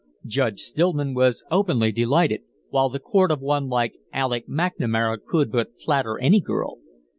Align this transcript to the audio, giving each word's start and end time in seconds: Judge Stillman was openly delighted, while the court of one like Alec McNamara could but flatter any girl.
Judge 0.25 0.61
Stillman 0.61 1.13
was 1.13 1.43
openly 1.51 1.91
delighted, 1.91 2.41
while 2.71 2.89
the 2.89 2.97
court 2.97 3.29
of 3.29 3.39
one 3.39 3.67
like 3.69 3.97
Alec 4.11 4.47
McNamara 4.47 5.23
could 5.23 5.51
but 5.51 5.79
flatter 5.79 6.17
any 6.17 6.39
girl. 6.39 6.79